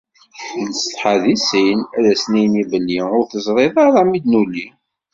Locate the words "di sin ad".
1.21-2.05